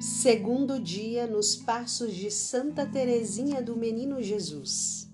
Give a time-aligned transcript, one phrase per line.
[0.00, 5.06] Segundo dia nos passos de Santa Teresinha do Menino Jesus.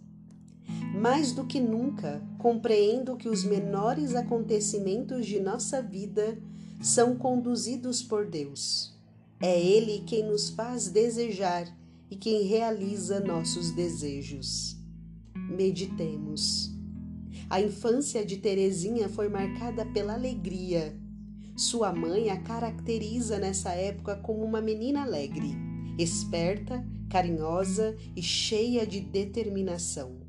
[0.95, 6.39] Mais do que nunca, compreendo que os menores acontecimentos de nossa vida
[6.81, 8.97] são conduzidos por Deus.
[9.41, 11.67] É Ele quem nos faz desejar
[12.09, 14.77] e quem realiza nossos desejos.
[15.35, 16.71] Meditemos.
[17.51, 20.97] A infância de Teresinha foi marcada pela alegria
[21.57, 25.57] sua mãe a caracteriza nessa época como uma menina alegre,
[25.99, 30.21] esperta, carinhosa e cheia de determinação.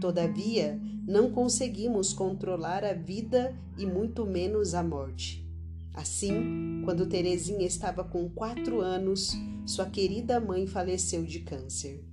[0.00, 5.44] Todavia, não conseguimos controlar a vida e muito menos a morte.
[5.92, 9.32] Assim, quando Terezinha estava com quatro anos,
[9.66, 12.04] sua querida mãe faleceu de câncer.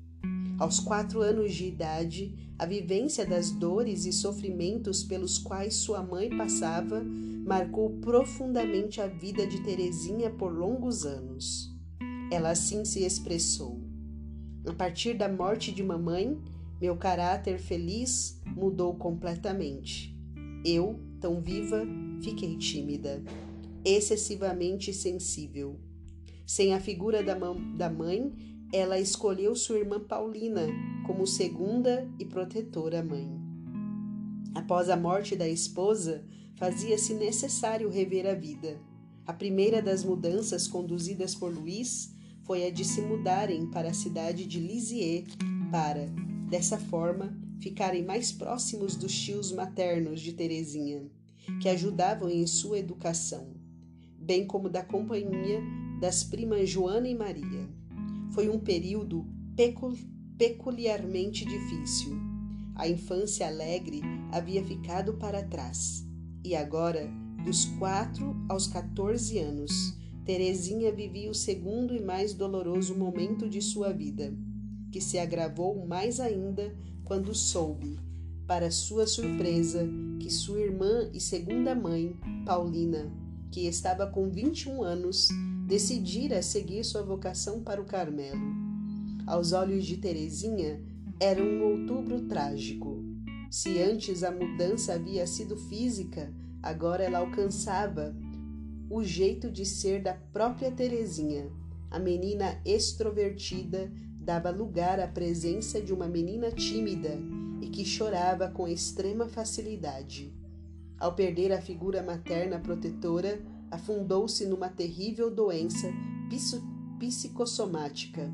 [0.57, 6.35] Aos quatro anos de idade, a vivência das dores e sofrimentos pelos quais sua mãe
[6.35, 7.03] passava
[7.45, 11.71] marcou profundamente a vida de Terezinha por longos anos.
[12.31, 13.79] Ela assim se expressou:
[14.65, 16.41] A partir da morte de mamãe,
[16.81, 20.17] meu caráter feliz mudou completamente.
[20.65, 21.85] Eu, tão viva,
[22.21, 23.23] fiquei tímida,
[23.85, 25.79] excessivamente sensível.
[26.47, 27.35] Sem a figura da,
[27.75, 28.33] da mãe,
[28.71, 30.67] ela escolheu sua irmã Paulina
[31.05, 33.29] como segunda e protetora mãe.
[34.53, 38.79] Após a morte da esposa, fazia-se necessário rever a vida.
[39.25, 44.45] A primeira das mudanças conduzidas por Luís foi a de se mudarem para a cidade
[44.45, 45.25] de Lisieux
[45.71, 46.07] para,
[46.49, 51.09] dessa forma, ficarem mais próximos dos tios maternos de Terezinha,
[51.61, 53.53] que ajudavam em sua educação,
[54.19, 55.61] bem como da companhia
[55.99, 57.76] das primas Joana e Maria.
[58.37, 59.25] Foi um período
[60.37, 62.15] peculiarmente difícil.
[62.75, 63.99] A infância alegre
[64.31, 66.05] havia ficado para trás
[66.45, 67.09] e agora,
[67.43, 73.91] dos quatro aos 14 anos, Terezinha vivia o segundo e mais doloroso momento de sua
[73.91, 74.31] vida,
[74.91, 76.75] que se agravou mais ainda
[77.05, 77.97] quando soube,
[78.45, 82.15] para sua surpresa, que sua irmã e segunda mãe,
[82.45, 83.11] Paulina,
[83.51, 85.29] que estava com 21 anos,
[85.65, 88.41] decidira seguir sua vocação para o Carmelo.
[89.25, 90.81] Aos olhos de Terezinha,
[91.19, 93.03] era um outubro trágico.
[93.49, 98.15] Se antes a mudança havia sido física, agora ela alcançava
[98.89, 101.49] o jeito de ser da própria Terezinha.
[101.89, 107.17] A menina extrovertida dava lugar à presença de uma menina tímida
[107.61, 110.33] e que chorava com extrema facilidade.
[110.99, 115.87] Ao perder a figura materna protetora, afundou-se numa terrível doença
[116.99, 118.31] psicossomática.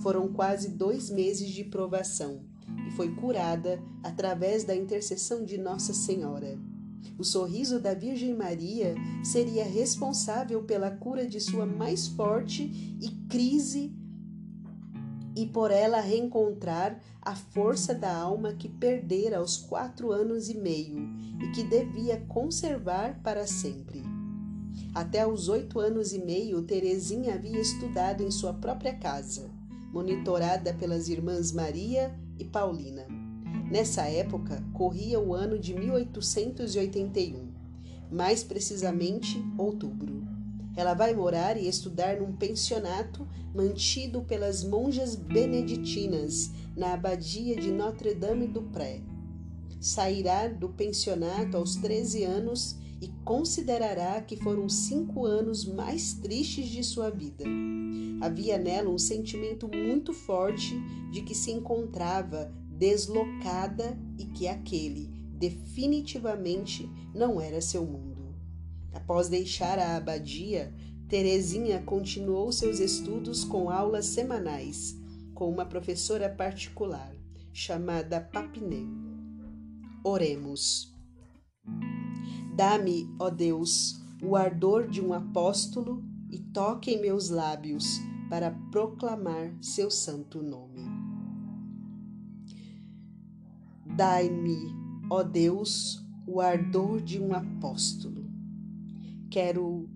[0.00, 2.44] Foram quase dois meses de provação
[2.86, 6.58] e foi curada através da intercessão de Nossa Senhora.
[7.18, 8.94] O sorriso da Virgem Maria
[9.24, 12.62] seria responsável pela cura de sua mais forte
[13.00, 13.92] e crise
[15.38, 20.98] e por ela reencontrar a força da alma que perdera aos quatro anos e meio
[21.40, 24.02] e que devia conservar para sempre.
[24.92, 29.48] Até os oito anos e meio, Terezinha havia estudado em sua própria casa,
[29.92, 33.06] monitorada pelas irmãs Maria e Paulina.
[33.70, 37.46] Nessa época, corria o ano de 1881,
[38.10, 40.17] mais precisamente outubro.
[40.78, 48.46] Ela vai morar e estudar num pensionato mantido pelas monjas beneditinas na abadia de Notre-Dame
[48.46, 49.02] do Pré.
[49.80, 56.84] Sairá do pensionato aos 13 anos e considerará que foram cinco anos mais tristes de
[56.84, 57.44] sua vida.
[58.20, 60.78] Havia nela um sentimento muito forte
[61.10, 68.17] de que se encontrava deslocada e que aquele definitivamente não era seu mundo.
[68.92, 70.74] Após deixar a abadia,
[71.08, 74.98] Terezinha continuou seus estudos com aulas semanais
[75.38, 77.14] com uma professora particular
[77.52, 78.84] chamada Papiné.
[80.04, 80.92] Oremos.
[82.56, 89.56] Dá-me, ó Deus, o ardor de um apóstolo e toque em meus lábios para proclamar
[89.62, 90.82] seu santo nome.
[93.86, 94.58] Dai-me,
[95.08, 98.27] ó Deus, o ardor de um apóstolo.
[99.30, 99.88] Quero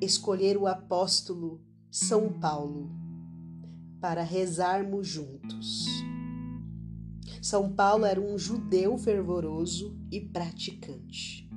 [0.00, 1.60] escolher o apóstolo
[1.90, 2.90] São Paulo
[4.00, 5.86] para rezarmos juntos.
[7.42, 11.48] São Paulo era um judeu fervoroso e praticante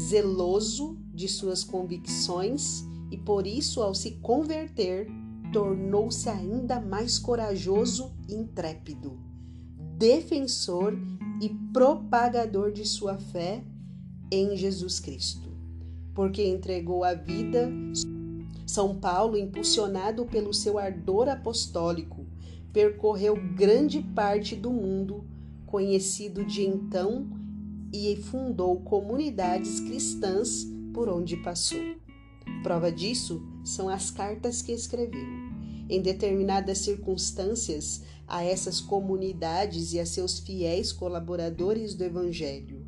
[0.00, 5.08] zeloso de suas convicções e por isso, ao se converter,
[5.52, 9.20] tornou-se ainda mais corajoso e intrépido,
[9.98, 10.96] defensor
[11.42, 13.64] e propagador de sua fé
[14.30, 15.49] em Jesus Cristo,
[16.20, 17.72] porque entregou a vida
[18.66, 22.26] São Paulo, impulsionado pelo seu ardor apostólico,
[22.74, 25.24] percorreu grande parte do mundo
[25.64, 27.26] conhecido de então
[27.90, 31.80] e fundou comunidades cristãs por onde passou.
[32.62, 35.26] Prova disso são as cartas que escreveu.
[35.88, 42.84] Em determinadas circunstâncias, a essas comunidades e a seus fiéis colaboradores do Evangelho.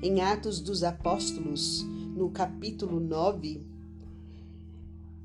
[0.00, 3.62] Em Atos dos Apóstolos, no capítulo 9,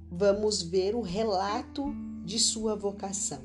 [0.09, 1.93] vamos ver o relato
[2.23, 3.41] de sua vocação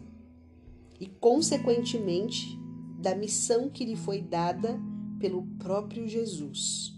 [1.00, 2.56] e, consequentemente,
[3.00, 4.80] da missão que lhe foi dada
[5.18, 6.92] pelo próprio Jesus,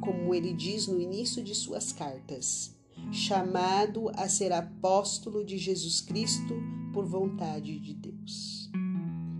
[0.00, 2.74] como ele diz no início de suas cartas,
[3.10, 6.54] chamado a ser apóstolo de Jesus Cristo
[6.94, 8.70] por vontade de Deus.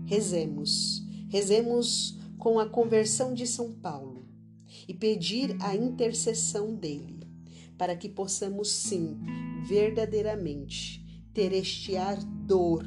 [0.05, 4.22] Rezemos, rezemos com a conversão de São Paulo
[4.87, 7.27] e pedir a intercessão dele,
[7.77, 9.17] para que possamos sim,
[9.67, 11.03] verdadeiramente,
[11.33, 12.85] ter este ardor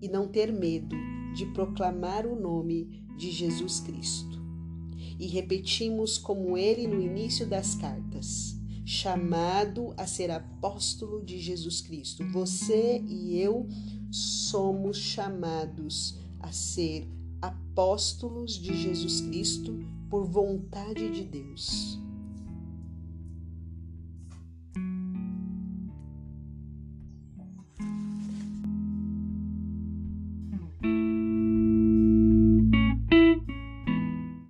[0.00, 0.96] e não ter medo
[1.34, 4.42] de proclamar o nome de Jesus Cristo.
[5.18, 12.24] E repetimos como ele no início das cartas: chamado a ser apóstolo de Jesus Cristo.
[12.30, 13.66] Você e eu
[14.10, 17.08] somos chamados a ser
[17.40, 19.78] apóstolos de Jesus Cristo
[20.14, 22.03] por vontade de Deus.